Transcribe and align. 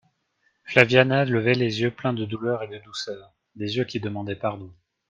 Flaviana 0.63 1.25
levait 1.25 1.53
des 1.53 1.81
yeux 1.83 1.91
pleins 1.91 2.13
de 2.15 2.25
douleur 2.25 2.63
et 2.63 2.67
de 2.67 2.79
douceur, 2.79 3.35
des 3.55 3.77
yeux 3.77 3.83
qui 3.85 3.99
demandaient 3.99 4.35
pardon. 4.35 4.73